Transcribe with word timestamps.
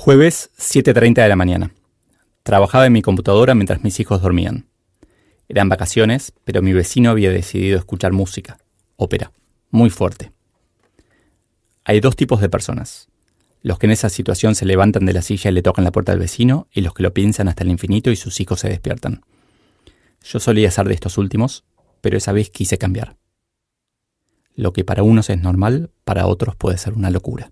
Jueves, 0.00 0.52
7.30 0.56 1.22
de 1.22 1.28
la 1.28 1.34
mañana. 1.34 1.74
Trabajaba 2.44 2.86
en 2.86 2.92
mi 2.92 3.02
computadora 3.02 3.56
mientras 3.56 3.82
mis 3.82 3.98
hijos 3.98 4.22
dormían. 4.22 4.68
Eran 5.48 5.68
vacaciones, 5.68 6.32
pero 6.44 6.62
mi 6.62 6.72
vecino 6.72 7.10
había 7.10 7.32
decidido 7.32 7.76
escuchar 7.76 8.12
música, 8.12 8.58
ópera, 8.94 9.32
muy 9.70 9.90
fuerte. 9.90 10.30
Hay 11.82 11.98
dos 11.98 12.14
tipos 12.14 12.40
de 12.40 12.48
personas 12.48 13.08
los 13.60 13.80
que 13.80 13.86
en 13.86 13.90
esa 13.90 14.08
situación 14.08 14.54
se 14.54 14.66
levantan 14.66 15.04
de 15.04 15.12
la 15.12 15.20
silla 15.20 15.50
y 15.50 15.52
le 15.52 15.62
tocan 15.62 15.84
la 15.84 15.90
puerta 15.90 16.12
al 16.12 16.20
vecino, 16.20 16.68
y 16.72 16.82
los 16.82 16.94
que 16.94 17.02
lo 17.02 17.12
piensan 17.12 17.48
hasta 17.48 17.64
el 17.64 17.70
infinito 17.70 18.12
y 18.12 18.14
sus 18.16 18.40
hijos 18.40 18.60
se 18.60 18.68
despiertan. 18.68 19.22
Yo 20.22 20.38
solía 20.38 20.70
ser 20.70 20.86
de 20.86 20.94
estos 20.94 21.18
últimos, 21.18 21.64
pero 22.00 22.16
esa 22.16 22.30
vez 22.30 22.50
quise 22.50 22.78
cambiar. 22.78 23.16
Lo 24.54 24.72
que 24.72 24.84
para 24.84 25.02
unos 25.02 25.28
es 25.28 25.42
normal, 25.42 25.90
para 26.04 26.28
otros 26.28 26.54
puede 26.54 26.78
ser 26.78 26.92
una 26.92 27.10
locura. 27.10 27.50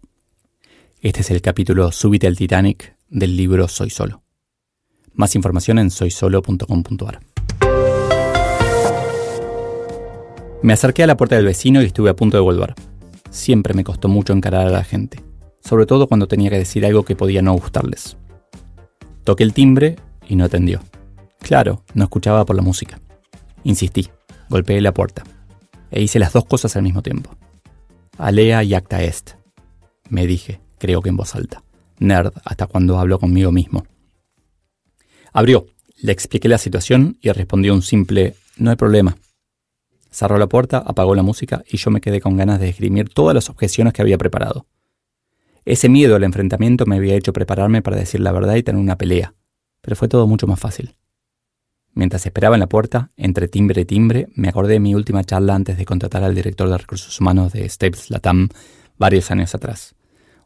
Este 1.01 1.21
es 1.21 1.31
el 1.31 1.41
capítulo 1.41 1.93
Súbite 1.93 2.27
al 2.27 2.37
Titanic 2.37 2.97
del 3.09 3.37
libro 3.37 3.69
Soy 3.69 3.91
Solo. 3.91 4.23
Más 5.15 5.35
información 5.35 5.79
en 5.79 5.91
soysolo.com.ar. 5.91 7.21
Me 10.63 10.73
acerqué 10.73 11.05
a 11.05 11.07
la 11.07 11.17
puerta 11.17 11.37
del 11.37 11.45
vecino 11.45 11.83
y 11.83 11.87
estuve 11.87 12.11
a 12.11 12.17
punto 12.17 12.37
de 12.37 12.43
volver. 12.43 12.75
Siempre 13.31 13.75
me 13.75 13.85
costó 13.85 14.09
mucho 14.09 14.33
encarar 14.33 14.67
a 14.67 14.71
la 14.71 14.85
gente 14.85 15.27
sobre 15.67 15.87
todo 15.87 16.07
cuando 16.07 16.29
tenía 16.29 16.49
que 16.49 16.59
decir 16.59 16.87
algo 16.87 17.05
que 17.05 17.17
podía 17.17 17.43
no 17.43 17.53
gustarles. 17.55 18.17
Toqué 19.25 19.43
el 19.43 19.53
timbre 19.53 19.97
y 20.29 20.37
no 20.37 20.45
atendió. 20.45 20.81
Claro, 21.41 21.83
no 21.95 22.05
escuchaba 22.05 22.45
por 22.45 22.55
la 22.55 22.63
música. 22.63 23.01
Insistí, 23.65 24.09
golpeé 24.49 24.81
la 24.81 24.95
puerta, 24.95 25.25
e 25.91 26.03
hice 26.03 26.21
las 26.21 26.33
dos 26.33 26.45
cosas 26.45 26.77
al 26.77 26.85
mismo 26.85 27.03
tiempo. 27.03 27.31
Alea 28.17 28.63
y 28.63 28.75
acta 28.75 29.03
est. 29.03 29.33
Me 30.09 30.27
dije, 30.27 30.61
creo 30.79 31.03
que 31.03 31.09
en 31.09 31.17
voz 31.17 31.35
alta. 31.35 31.63
Nerd 31.99 32.33
hasta 32.45 32.67
cuando 32.67 32.99
hablo 32.99 33.19
conmigo 33.19 33.53
mismo. 33.53 33.87
Abrió, 35.33 35.67
le 36.01 36.13
expliqué 36.13 36.49
la 36.49 36.59
situación 36.59 37.19
y 37.21 37.31
respondió 37.31 37.75
un 37.75 37.83
simple 37.83 38.35
no 38.57 38.71
hay 38.71 38.77
problema. 38.77 39.17
Cerró 40.11 40.39
la 40.39 40.47
puerta, 40.47 40.79
apagó 40.79 41.15
la 41.15 41.23
música 41.23 41.63
y 41.69 41.77
yo 41.77 41.91
me 41.91 42.01
quedé 42.01 42.21
con 42.21 42.37
ganas 42.37 42.59
de 42.59 42.69
esgrimir 42.69 43.11
todas 43.11 43.35
las 43.35 43.51
objeciones 43.51 43.93
que 43.93 44.03
había 44.03 44.17
preparado. 44.17 44.67
Ese 45.67 45.89
miedo 45.89 46.17
al 46.17 46.25
enfrentamiento 46.25 46.87
me 46.87 46.97
había 46.97 47.17
hecho 47.17 47.33
prepararme 47.33 47.83
para 47.83 47.97
decir 47.97 48.21
la 48.21 48.33
verdad 48.33 48.55
y 48.55 48.63
tener 48.63 48.81
una 48.81 48.97
pelea, 48.97 49.35
pero 49.83 49.97
fue 49.97 50.09
todo 50.09 50.27
mucho 50.27 50.47
más 50.47 50.61
fácil. 50.61 50.97
Mientras 51.93 52.25
esperaba 52.25 52.57
en 52.57 52.61
la 52.61 52.69
puerta, 52.69 53.11
entre 53.17 53.49
timbre 53.49 53.83
y 53.83 53.85
timbre, 53.85 54.29
me 54.35 54.49
acordé 54.49 54.75
de 54.75 54.81
mi 54.81 54.95
última 54.95 55.25
charla 55.25 55.55
antes 55.55 55.77
de 55.77 55.85
contratar 55.85 56.23
al 56.25 56.35
director 56.35 56.69
de 56.69 56.79
recursos 56.79 57.21
humanos 57.21 57.53
de 57.53 57.69
Staples 57.69 58.11
Latam 58.11 58.49
varios 58.99 59.31
años 59.31 59.55
atrás, 59.55 59.95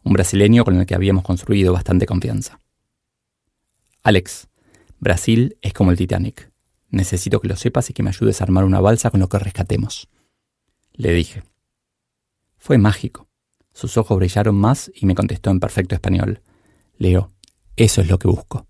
un 0.03 0.13
brasileño 0.13 0.65
con 0.65 0.77
el 0.77 0.87
que 0.87 0.95
habíamos 0.95 1.25
construido 1.25 1.73
bastante 1.73 2.07
confianza. 2.07 2.61
Alex, 4.03 4.49
Brasil 4.99 5.59
es 5.63 5.73
como 5.73 5.91
el 5.91 5.99
Titanic. 5.99 6.51
Necesito 6.89 7.41
que 7.41 7.49
lo 7.49 7.57
sepas 7.57 7.91
y 7.91 7.93
que 7.93 8.03
me 8.03 8.11
ayudes 8.11 8.41
a 8.41 8.45
armar 8.45 8.65
una 8.65 8.81
balsa 8.81 9.11
con 9.11 9.21
lo 9.21 9.29
que 9.29 9.39
rescatemos. 9.39 10.09
Le 10.93 11.13
dije. 11.13 11.43
Fue 12.57 12.79
mágico. 12.79 13.29
Sus 13.73 13.97
ojos 13.97 14.19
brillaron 14.19 14.57
más 14.57 14.91
y 14.95 15.07
me 15.07 15.15
contestó 15.15 15.51
en 15.51 15.61
perfecto 15.61 15.95
español. 15.95 16.43
Leo, 16.99 17.31
eso 17.77 18.01
es 18.01 18.09
lo 18.09 18.19
que 18.19 18.29
busco. 18.29 18.67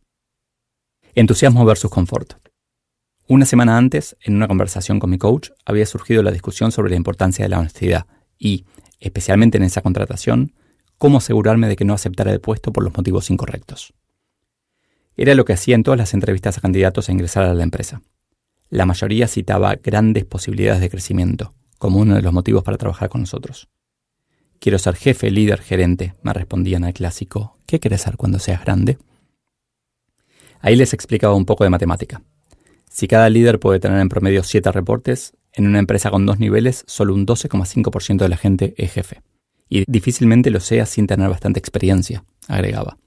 Entusiasmo 1.14 1.64
versus 1.64 1.90
confort. 1.90 2.34
Una 3.26 3.46
semana 3.46 3.76
antes, 3.76 4.16
en 4.20 4.36
una 4.36 4.48
conversación 4.48 5.00
con 5.00 5.10
mi 5.10 5.18
coach, 5.18 5.50
había 5.64 5.86
surgido 5.86 6.22
la 6.22 6.30
discusión 6.30 6.72
sobre 6.72 6.90
la 6.90 6.96
importancia 6.96 7.44
de 7.44 7.48
la 7.48 7.58
honestidad 7.58 8.06
y, 8.38 8.66
especialmente 8.98 9.56
en 9.56 9.64
esa 9.64 9.82
contratación, 9.82 10.52
cómo 11.00 11.16
asegurarme 11.16 11.66
de 11.66 11.76
que 11.76 11.86
no 11.86 11.94
aceptara 11.94 12.30
el 12.30 12.42
puesto 12.42 12.74
por 12.74 12.84
los 12.84 12.94
motivos 12.94 13.30
incorrectos. 13.30 13.94
Era 15.16 15.34
lo 15.34 15.46
que 15.46 15.54
hacía 15.54 15.74
en 15.74 15.82
todas 15.82 15.96
las 15.96 16.12
entrevistas 16.12 16.58
a 16.58 16.60
candidatos 16.60 17.08
a 17.08 17.12
ingresar 17.12 17.44
a 17.44 17.54
la 17.54 17.62
empresa. 17.62 18.02
La 18.68 18.84
mayoría 18.84 19.26
citaba 19.26 19.76
grandes 19.76 20.26
posibilidades 20.26 20.82
de 20.82 20.90
crecimiento 20.90 21.54
como 21.78 22.00
uno 22.00 22.16
de 22.16 22.20
los 22.20 22.34
motivos 22.34 22.64
para 22.64 22.76
trabajar 22.76 23.08
con 23.08 23.22
nosotros. 23.22 23.70
Quiero 24.58 24.78
ser 24.78 24.94
jefe, 24.94 25.30
líder, 25.30 25.62
gerente, 25.62 26.12
me 26.20 26.34
respondían 26.34 26.84
al 26.84 26.92
clásico. 26.92 27.56
¿Qué 27.64 27.80
quieres 27.80 28.02
ser 28.02 28.18
cuando 28.18 28.38
seas 28.38 28.62
grande? 28.62 28.98
Ahí 30.60 30.76
les 30.76 30.92
explicaba 30.92 31.34
un 31.34 31.46
poco 31.46 31.64
de 31.64 31.70
matemática. 31.70 32.20
Si 32.90 33.08
cada 33.08 33.30
líder 33.30 33.58
puede 33.58 33.80
tener 33.80 34.00
en 34.00 34.10
promedio 34.10 34.42
7 34.42 34.70
reportes, 34.70 35.32
en 35.54 35.66
una 35.66 35.78
empresa 35.78 36.10
con 36.10 36.26
dos 36.26 36.38
niveles, 36.38 36.84
solo 36.86 37.14
un 37.14 37.26
12,5% 37.26 38.18
de 38.18 38.28
la 38.28 38.36
gente 38.36 38.74
es 38.76 38.92
jefe. 38.92 39.22
Y 39.70 39.84
difícilmente 39.86 40.50
lo 40.50 40.58
sea 40.58 40.84
sin 40.84 41.06
tener 41.06 41.30
bastante 41.30 41.60
experiencia, 41.60 42.24
agregaba. 42.48 42.98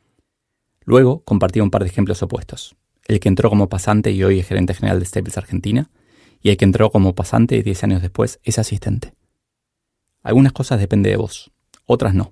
Luego 0.85 1.21
compartía 1.23 1.61
un 1.61 1.69
par 1.69 1.83
de 1.83 1.89
ejemplos 1.89 2.23
opuestos. 2.23 2.77
El 3.05 3.19
que 3.19 3.27
entró 3.27 3.49
como 3.49 3.67
pasante 3.67 4.11
y 4.11 4.23
hoy 4.23 4.39
es 4.39 4.47
gerente 4.47 4.73
general 4.73 4.99
de 4.99 5.05
Staples 5.05 5.37
Argentina, 5.37 5.91
y 6.41 6.49
el 6.49 6.57
que 6.57 6.65
entró 6.65 6.89
como 6.89 7.15
pasante 7.15 7.57
y 7.57 7.63
10 7.63 7.83
años 7.83 8.01
después 8.01 8.39
es 8.43 8.59
asistente. 8.59 9.13
Algunas 10.21 10.53
cosas 10.53 10.79
dependen 10.79 11.11
de 11.11 11.17
vos, 11.17 11.51
otras 11.85 12.15
no. 12.15 12.31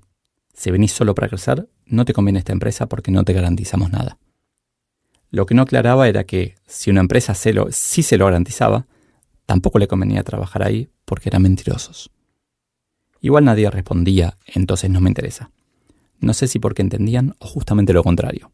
Si 0.54 0.72
venís 0.72 0.94
solo 0.94 1.14
para 1.14 1.28
crecer, 1.28 1.70
no 1.86 2.06
te 2.06 2.14
conviene 2.14 2.40
esta 2.40 2.54
empresa 2.54 2.88
porque 2.88 3.12
no 3.12 3.26
te 3.26 3.34
garantizamos 3.34 3.92
nada. 3.92 4.18
Lo 5.30 5.46
que 5.46 5.56
no 5.56 5.62
aclaraba 5.62 6.08
era 6.08 6.24
que 6.24 6.56
si 6.68 6.90
una 6.90 7.02
empresa 7.02 7.36
se 7.36 7.54
lo, 7.54 7.68
sí 7.72 8.02
se 8.02 8.18
lo 8.18 8.26
garantizaba, 8.26 8.88
tampoco 9.46 9.78
le 9.78 9.88
convenía 9.88 10.24
trabajar 10.24 10.64
ahí 10.64 10.90
porque 11.04 11.28
eran 11.28 11.42
mentirosos. 11.42 12.12
Igual 13.22 13.46
nadie 13.46 13.70
respondía, 13.70 14.36
entonces 14.48 14.90
no 14.90 15.00
me 15.00 15.10
interesa. 15.10 15.52
No 16.20 16.34
sé 16.34 16.48
si 16.48 16.60
porque 16.60 16.82
entendían 16.82 17.36
o 17.40 17.48
justamente 17.48 17.94
lo 17.94 18.04
contrario. 18.04 18.52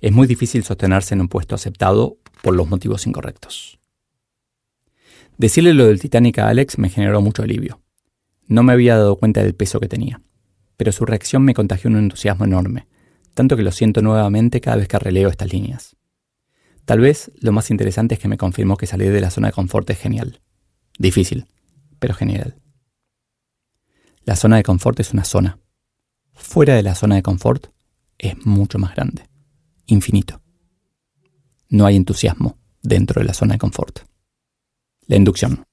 Es 0.00 0.12
muy 0.12 0.26
difícil 0.26 0.64
sostenerse 0.64 1.14
en 1.14 1.22
un 1.22 1.28
puesto 1.28 1.54
aceptado 1.54 2.18
por 2.42 2.54
los 2.54 2.68
motivos 2.68 3.06
incorrectos. 3.06 3.78
Decirle 5.38 5.72
lo 5.72 5.86
del 5.86 6.00
Titanic 6.00 6.38
a 6.38 6.48
Alex 6.48 6.78
me 6.78 6.88
generó 6.88 7.20
mucho 7.20 7.42
alivio. 7.42 7.80
No 8.46 8.62
me 8.62 8.72
había 8.72 8.96
dado 8.96 9.16
cuenta 9.16 9.42
del 9.42 9.54
peso 9.54 9.80
que 9.80 9.88
tenía, 9.88 10.20
pero 10.76 10.92
su 10.92 11.06
reacción 11.06 11.42
me 11.44 11.54
contagió 11.54 11.90
un 11.90 11.96
entusiasmo 11.96 12.44
enorme, 12.44 12.86
tanto 13.34 13.56
que 13.56 13.62
lo 13.62 13.72
siento 13.72 14.02
nuevamente 14.02 14.60
cada 14.60 14.78
vez 14.78 14.88
que 14.88 14.98
releo 14.98 15.28
estas 15.28 15.52
líneas. 15.52 15.96
Tal 16.84 17.00
vez 17.00 17.32
lo 17.40 17.52
más 17.52 17.70
interesante 17.70 18.14
es 18.14 18.20
que 18.20 18.28
me 18.28 18.38
confirmó 18.38 18.76
que 18.76 18.86
salir 18.86 19.12
de 19.12 19.20
la 19.20 19.30
zona 19.30 19.48
de 19.48 19.52
confort 19.52 19.88
es 19.90 19.98
genial. 19.98 20.40
Difícil, 20.98 21.46
pero 21.98 22.14
genial. 22.14 22.56
La 24.26 24.34
zona 24.34 24.56
de 24.56 24.64
confort 24.64 24.98
es 24.98 25.12
una 25.12 25.24
zona. 25.24 25.60
Fuera 26.32 26.74
de 26.74 26.82
la 26.82 26.96
zona 26.96 27.14
de 27.14 27.22
confort 27.22 27.68
es 28.18 28.44
mucho 28.44 28.76
más 28.76 28.92
grande. 28.96 29.28
Infinito. 29.86 30.42
No 31.68 31.86
hay 31.86 31.94
entusiasmo 31.94 32.58
dentro 32.82 33.20
de 33.20 33.26
la 33.26 33.34
zona 33.34 33.52
de 33.52 33.60
confort. 33.60 34.00
La 35.06 35.14
inducción. 35.14 35.64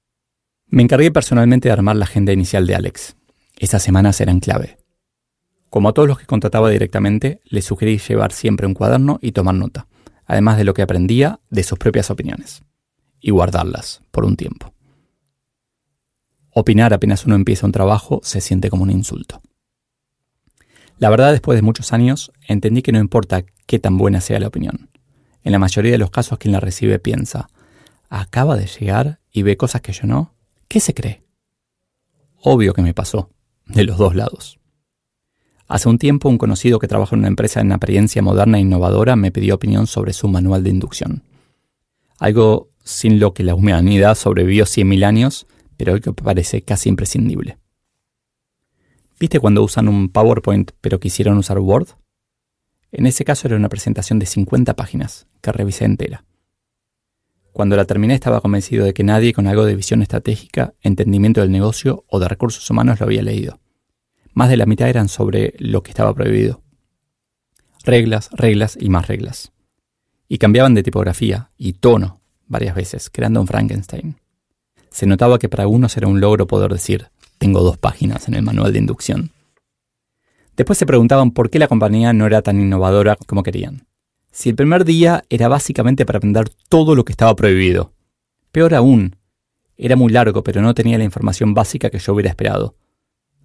Me 0.68 0.84
encargué 0.84 1.10
personalmente 1.10 1.66
de 1.68 1.72
armar 1.72 1.96
la 1.96 2.04
agenda 2.04 2.32
inicial 2.32 2.64
de 2.68 2.76
Alex. 2.76 3.16
Esas 3.58 3.82
semanas 3.82 4.20
eran 4.20 4.38
clave. 4.38 4.78
Como 5.68 5.88
a 5.88 5.92
todos 5.92 6.06
los 6.06 6.20
que 6.20 6.26
contrataba 6.26 6.70
directamente, 6.70 7.40
le 7.46 7.60
sugerí 7.60 7.98
llevar 7.98 8.30
siempre 8.30 8.68
un 8.68 8.74
cuaderno 8.74 9.18
y 9.20 9.32
tomar 9.32 9.56
nota, 9.56 9.88
además 10.26 10.58
de 10.58 10.64
lo 10.64 10.74
que 10.74 10.82
aprendía 10.82 11.40
de 11.50 11.64
sus 11.64 11.80
propias 11.80 12.08
opiniones, 12.08 12.62
y 13.18 13.32
guardarlas 13.32 14.02
por 14.12 14.24
un 14.24 14.36
tiempo. 14.36 14.73
Opinar 16.54 16.94
apenas 16.94 17.26
uno 17.26 17.34
empieza 17.34 17.66
un 17.66 17.72
trabajo 17.72 18.20
se 18.22 18.40
siente 18.40 18.70
como 18.70 18.84
un 18.84 18.90
insulto. 18.90 19.42
La 20.98 21.10
verdad, 21.10 21.32
después 21.32 21.58
de 21.58 21.62
muchos 21.62 21.92
años, 21.92 22.30
entendí 22.46 22.80
que 22.80 22.92
no 22.92 23.00
importa 23.00 23.44
qué 23.66 23.80
tan 23.80 23.98
buena 23.98 24.20
sea 24.20 24.38
la 24.38 24.46
opinión. 24.46 24.88
En 25.42 25.50
la 25.50 25.58
mayoría 25.58 25.90
de 25.90 25.98
los 25.98 26.10
casos 26.10 26.38
quien 26.38 26.52
la 26.52 26.60
recibe 26.60 27.00
piensa, 27.00 27.48
acaba 28.08 28.56
de 28.56 28.66
llegar 28.66 29.18
y 29.32 29.42
ve 29.42 29.56
cosas 29.56 29.80
que 29.80 29.92
yo 29.92 30.06
no, 30.06 30.32
¿qué 30.68 30.78
se 30.78 30.94
cree? 30.94 31.24
Obvio 32.40 32.72
que 32.72 32.82
me 32.82 32.94
pasó, 32.94 33.30
de 33.66 33.82
los 33.82 33.98
dos 33.98 34.14
lados. 34.14 34.60
Hace 35.66 35.88
un 35.88 35.98
tiempo 35.98 36.28
un 36.28 36.38
conocido 36.38 36.78
que 36.78 36.86
trabaja 36.86 37.16
en 37.16 37.20
una 37.20 37.28
empresa 37.28 37.60
en 37.60 37.72
apariencia 37.72 38.22
moderna 38.22 38.58
e 38.58 38.60
innovadora 38.60 39.16
me 39.16 39.32
pidió 39.32 39.56
opinión 39.56 39.88
sobre 39.88 40.12
su 40.12 40.28
manual 40.28 40.62
de 40.62 40.70
inducción. 40.70 41.22
Algo 42.18 42.68
sin 42.84 43.18
lo 43.18 43.34
que 43.34 43.42
la 43.42 43.56
humanidad 43.56 44.14
sobrevivió 44.14 44.66
100.000 44.66 45.04
años, 45.04 45.46
pero 45.76 46.00
que 46.00 46.12
parece 46.12 46.62
casi 46.62 46.88
imprescindible. 46.88 47.58
¿Viste 49.18 49.40
cuando 49.40 49.62
usan 49.62 49.88
un 49.88 50.08
PowerPoint 50.08 50.72
pero 50.80 51.00
quisieron 51.00 51.38
usar 51.38 51.58
Word? 51.58 51.88
En 52.90 53.06
ese 53.06 53.24
caso 53.24 53.48
era 53.48 53.56
una 53.56 53.68
presentación 53.68 54.18
de 54.18 54.26
50 54.26 54.74
páginas, 54.74 55.26
que 55.40 55.52
revisé 55.52 55.84
entera. 55.84 56.24
Cuando 57.52 57.76
la 57.76 57.84
terminé 57.84 58.14
estaba 58.14 58.40
convencido 58.40 58.84
de 58.84 58.94
que 58.94 59.04
nadie 59.04 59.32
con 59.32 59.46
algo 59.46 59.64
de 59.64 59.76
visión 59.76 60.02
estratégica, 60.02 60.74
entendimiento 60.80 61.40
del 61.40 61.52
negocio 61.52 62.04
o 62.08 62.18
de 62.18 62.28
recursos 62.28 62.68
humanos 62.68 62.98
lo 63.00 63.06
había 63.06 63.22
leído. 63.22 63.60
Más 64.32 64.48
de 64.48 64.56
la 64.56 64.66
mitad 64.66 64.88
eran 64.88 65.08
sobre 65.08 65.54
lo 65.58 65.82
que 65.84 65.92
estaba 65.92 66.12
prohibido. 66.14 66.62
Reglas, 67.84 68.30
reglas 68.32 68.76
y 68.80 68.88
más 68.88 69.06
reglas. 69.06 69.52
Y 70.28 70.38
cambiaban 70.38 70.74
de 70.74 70.82
tipografía 70.82 71.50
y 71.56 71.74
tono 71.74 72.20
varias 72.46 72.74
veces, 72.74 73.08
creando 73.10 73.40
un 73.40 73.46
Frankenstein. 73.46 74.16
Se 74.94 75.06
notaba 75.06 75.40
que 75.40 75.48
para 75.48 75.64
algunos 75.64 75.96
era 75.96 76.06
un 76.06 76.20
logro 76.20 76.46
poder 76.46 76.70
decir, 76.70 77.08
tengo 77.38 77.64
dos 77.64 77.76
páginas 77.76 78.28
en 78.28 78.34
el 78.34 78.42
manual 78.42 78.72
de 78.72 78.78
inducción. 78.78 79.32
Después 80.56 80.78
se 80.78 80.86
preguntaban 80.86 81.32
por 81.32 81.50
qué 81.50 81.58
la 81.58 81.66
compañía 81.66 82.12
no 82.12 82.26
era 82.26 82.42
tan 82.42 82.60
innovadora 82.60 83.16
como 83.26 83.42
querían. 83.42 83.88
Si 84.30 84.50
el 84.50 84.54
primer 84.54 84.84
día 84.84 85.24
era 85.30 85.48
básicamente 85.48 86.06
para 86.06 86.18
aprender 86.18 86.48
todo 86.68 86.94
lo 86.94 87.04
que 87.04 87.10
estaba 87.10 87.34
prohibido. 87.34 87.90
Peor 88.52 88.72
aún, 88.72 89.16
era 89.76 89.96
muy 89.96 90.12
largo 90.12 90.44
pero 90.44 90.62
no 90.62 90.74
tenía 90.74 90.96
la 90.96 91.02
información 91.02 91.54
básica 91.54 91.90
que 91.90 91.98
yo 91.98 92.12
hubiera 92.12 92.30
esperado. 92.30 92.76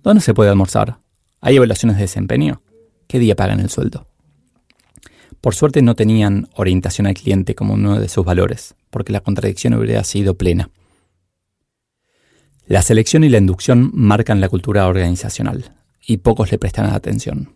¿Dónde 0.04 0.22
se 0.22 0.36
puede 0.36 0.52
almorzar? 0.52 1.00
¿Hay 1.42 1.56
evaluaciones 1.56 1.98
de 1.98 2.04
desempeño? 2.04 2.62
¿Qué 3.08 3.18
día 3.18 3.36
pagan 3.36 3.60
el 3.60 3.72
sueldo? 3.72 4.06
Por 5.42 5.56
suerte 5.56 5.82
no 5.82 5.96
tenían 5.96 6.48
orientación 6.54 7.08
al 7.08 7.16
cliente 7.16 7.56
como 7.56 7.74
uno 7.74 8.00
de 8.00 8.08
sus 8.08 8.24
valores, 8.24 8.76
porque 8.92 9.12
la 9.12 9.22
contradicción 9.22 9.74
hubiera 9.74 10.04
sido 10.04 10.36
plena. 10.36 10.70
La 12.70 12.84
selección 12.84 13.24
y 13.24 13.30
la 13.30 13.40
inducción 13.40 13.90
marcan 13.96 14.42
la 14.42 14.48
cultura 14.48 14.86
organizacional, 14.86 15.76
y 16.06 16.18
pocos 16.18 16.52
le 16.52 16.60
prestan 16.60 16.86
atención. 16.86 17.56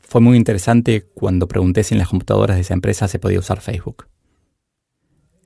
Fue 0.00 0.20
muy 0.20 0.36
interesante 0.36 1.06
cuando 1.14 1.46
pregunté 1.46 1.84
si 1.84 1.94
en 1.94 2.00
las 2.00 2.08
computadoras 2.08 2.56
de 2.56 2.62
esa 2.62 2.74
empresa 2.74 3.06
se 3.06 3.20
podía 3.20 3.38
usar 3.38 3.60
Facebook. 3.60 4.08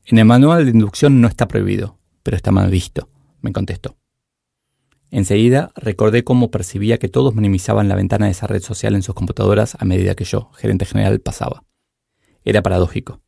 En 0.07 0.17
el 0.17 0.25
manual 0.25 0.65
de 0.65 0.71
inducción 0.71 1.21
no 1.21 1.29
está 1.29 1.47
prohibido, 1.47 1.99
pero 2.23 2.39
está 2.39 2.51
mal 2.53 2.71
visto, 2.71 3.11
me 3.43 3.53
contestó. 3.53 3.99
Enseguida 5.11 5.71
recordé 5.77 6.25
cómo 6.25 6.51
percibía 6.51 6.97
que 6.97 7.11
todos 7.11 7.35
minimizaban 7.35 7.91
la 7.91 7.97
ventana 7.97 8.25
de 8.25 8.33
esa 8.33 8.47
red 8.47 8.63
social 8.63 8.95
en 8.95 9.03
sus 9.03 9.15
computadoras 9.15 9.77
a 9.79 9.85
medida 9.85 10.15
que 10.15 10.25
yo, 10.25 10.51
gerente 10.55 10.87
general, 10.87 11.21
pasaba. 11.21 11.65
Era 12.47 12.63
paradójico. 12.63 13.21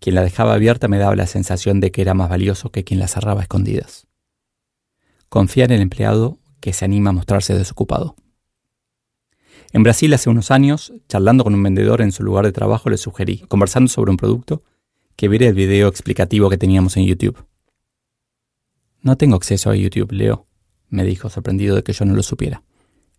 Quien 0.00 0.16
la 0.16 0.24
dejaba 0.24 0.54
abierta 0.54 0.88
me 0.88 0.98
daba 0.98 1.14
la 1.14 1.28
sensación 1.28 1.78
de 1.78 1.92
que 1.92 2.02
era 2.02 2.14
más 2.14 2.28
valioso 2.28 2.72
que 2.72 2.82
quien 2.82 2.98
la 2.98 3.06
cerraba 3.06 3.38
a 3.38 3.44
escondidas. 3.44 4.08
Confía 5.34 5.64
en 5.64 5.72
el 5.72 5.80
empleado 5.80 6.38
que 6.60 6.72
se 6.72 6.84
anima 6.84 7.10
a 7.10 7.12
mostrarse 7.12 7.58
desocupado. 7.58 8.14
En 9.72 9.82
Brasil 9.82 10.14
hace 10.14 10.30
unos 10.30 10.52
años, 10.52 10.92
charlando 11.08 11.42
con 11.42 11.54
un 11.54 11.62
vendedor 11.64 12.02
en 12.02 12.12
su 12.12 12.22
lugar 12.22 12.44
de 12.44 12.52
trabajo, 12.52 12.88
le 12.88 12.96
sugerí, 12.98 13.38
conversando 13.48 13.88
sobre 13.88 14.12
un 14.12 14.16
producto, 14.16 14.62
que 15.16 15.26
viera 15.26 15.48
el 15.48 15.54
video 15.54 15.88
explicativo 15.88 16.48
que 16.50 16.56
teníamos 16.56 16.96
en 16.96 17.06
YouTube. 17.06 17.44
No 19.02 19.16
tengo 19.16 19.34
acceso 19.34 19.70
a 19.70 19.74
YouTube, 19.74 20.12
Leo, 20.12 20.46
me 20.88 21.02
dijo, 21.02 21.28
sorprendido 21.28 21.74
de 21.74 21.82
que 21.82 21.94
yo 21.94 22.04
no 22.04 22.14
lo 22.14 22.22
supiera. 22.22 22.62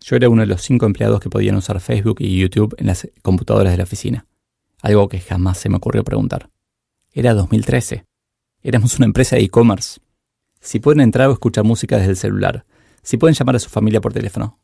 Yo 0.00 0.16
era 0.16 0.30
uno 0.30 0.40
de 0.40 0.46
los 0.46 0.62
cinco 0.62 0.86
empleados 0.86 1.20
que 1.20 1.28
podían 1.28 1.56
usar 1.56 1.80
Facebook 1.80 2.16
y 2.20 2.38
YouTube 2.38 2.74
en 2.78 2.86
las 2.86 3.10
computadoras 3.20 3.74
de 3.74 3.76
la 3.76 3.84
oficina, 3.84 4.26
algo 4.80 5.10
que 5.10 5.20
jamás 5.20 5.58
se 5.58 5.68
me 5.68 5.76
ocurrió 5.76 6.02
preguntar. 6.02 6.48
Era 7.12 7.34
2013. 7.34 8.06
Éramos 8.62 8.96
una 8.96 9.04
empresa 9.04 9.36
de 9.36 9.42
e-commerce. 9.42 10.00
Si 10.66 10.80
pueden 10.80 11.00
entrar 11.00 11.28
o 11.28 11.32
escuchar 11.32 11.62
música 11.62 11.96
desde 11.96 12.10
el 12.10 12.16
celular, 12.16 12.64
si 13.04 13.18
pueden 13.18 13.36
llamar 13.36 13.54
a 13.54 13.60
su 13.60 13.70
familia 13.70 14.00
por 14.00 14.12
teléfono, 14.12 14.58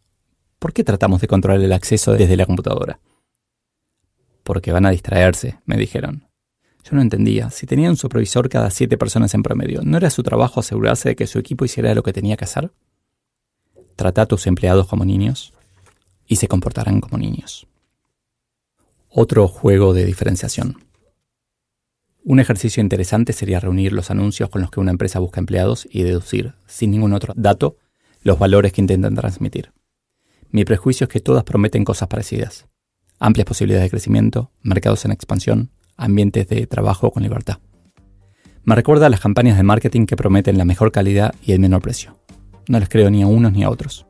¿por 0.58 0.72
qué 0.72 0.82
tratamos 0.82 1.20
de 1.20 1.28
controlar 1.28 1.62
el 1.62 1.72
acceso 1.72 2.12
desde 2.14 2.36
la 2.36 2.44
computadora? 2.44 2.98
Porque 4.42 4.72
van 4.72 4.84
a 4.84 4.90
distraerse, 4.90 5.60
me 5.64 5.76
dijeron. 5.76 6.26
Yo 6.82 6.96
no 6.96 7.02
entendía. 7.02 7.50
Si 7.50 7.66
tenían 7.66 7.90
un 7.90 7.96
supervisor 7.96 8.48
cada 8.48 8.70
siete 8.70 8.98
personas 8.98 9.32
en 9.34 9.44
promedio, 9.44 9.82
¿no 9.84 9.96
era 9.96 10.10
su 10.10 10.24
trabajo 10.24 10.58
asegurarse 10.58 11.10
de 11.10 11.14
que 11.14 11.28
su 11.28 11.38
equipo 11.38 11.64
hiciera 11.64 11.94
lo 11.94 12.02
que 12.02 12.12
tenía 12.12 12.36
que 12.36 12.46
hacer? 12.46 12.72
Trata 13.94 14.22
a 14.22 14.26
tus 14.26 14.48
empleados 14.48 14.88
como 14.88 15.04
niños 15.04 15.52
y 16.26 16.34
se 16.34 16.48
comportarán 16.48 17.00
como 17.00 17.16
niños. 17.16 17.68
Otro 19.08 19.46
juego 19.46 19.94
de 19.94 20.04
diferenciación. 20.04 20.82
Un 22.24 22.38
ejercicio 22.38 22.80
interesante 22.80 23.32
sería 23.32 23.58
reunir 23.58 23.92
los 23.92 24.12
anuncios 24.12 24.48
con 24.48 24.60
los 24.60 24.70
que 24.70 24.78
una 24.78 24.92
empresa 24.92 25.18
busca 25.18 25.40
empleados 25.40 25.88
y 25.90 26.04
deducir, 26.04 26.54
sin 26.68 26.92
ningún 26.92 27.14
otro 27.14 27.34
dato, 27.36 27.78
los 28.22 28.38
valores 28.38 28.72
que 28.72 28.80
intentan 28.80 29.16
transmitir. 29.16 29.72
Mi 30.50 30.64
prejuicio 30.64 31.06
es 31.06 31.08
que 31.08 31.18
todas 31.18 31.42
prometen 31.42 31.84
cosas 31.84 32.06
parecidas. 32.06 32.68
Amplias 33.18 33.46
posibilidades 33.46 33.86
de 33.86 33.90
crecimiento, 33.90 34.52
mercados 34.62 35.04
en 35.04 35.10
expansión, 35.10 35.70
ambientes 35.96 36.46
de 36.46 36.64
trabajo 36.68 37.10
con 37.10 37.24
libertad. 37.24 37.58
Me 38.62 38.76
recuerda 38.76 39.06
a 39.06 39.10
las 39.10 39.18
campañas 39.18 39.56
de 39.56 39.64
marketing 39.64 40.06
que 40.06 40.14
prometen 40.14 40.58
la 40.58 40.64
mejor 40.64 40.92
calidad 40.92 41.34
y 41.44 41.52
el 41.52 41.58
menor 41.58 41.82
precio. 41.82 42.16
No 42.68 42.78
les 42.78 42.88
creo 42.88 43.10
ni 43.10 43.24
a 43.24 43.26
unos 43.26 43.52
ni 43.52 43.64
a 43.64 43.70
otros. 43.70 44.06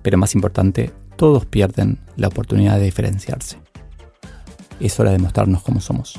Pero 0.00 0.16
más 0.16 0.34
importante, 0.34 0.92
todos 1.16 1.44
pierden 1.44 1.98
la 2.16 2.28
oportunidad 2.28 2.78
de 2.78 2.86
diferenciarse. 2.86 3.58
Es 4.80 4.98
hora 4.98 5.10
de 5.10 5.18
mostrarnos 5.18 5.62
cómo 5.62 5.80
somos. 5.80 6.18